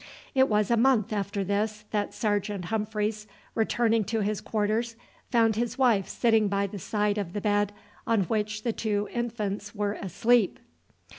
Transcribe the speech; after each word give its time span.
It 0.33 0.49
was 0.49 0.71
a 0.71 0.77
month 0.77 1.13
after 1.13 1.43
this 1.43 1.83
that 1.91 2.11
Sergeant 2.11 2.65
Humphreys, 2.65 3.27
returning 3.53 4.03
to 4.05 4.21
his 4.21 4.41
quarters, 4.41 4.95
found 5.29 5.55
his 5.57 5.77
wife 5.77 6.07
sitting 6.07 6.47
by 6.47 6.65
the 6.65 6.79
side 6.79 7.19
of 7.19 7.33
the 7.33 7.41
bed 7.41 7.71
on 8.07 8.23
which 8.23 8.63
the 8.63 8.73
two 8.73 9.07
infants 9.11 9.75
were 9.75 9.93
asleep. 9.93 10.57